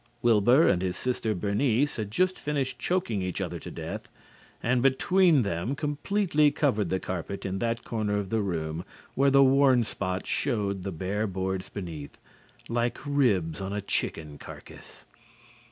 [0.23, 4.09] Wilbur and his sister Bernice had just finished choking each other to death
[4.63, 8.83] and between them completely covered the carpet in that corner of the room
[9.13, 12.17] where the worn spot showed the bare boards beneath,
[12.67, 15.05] like ribs on a chicken carcass.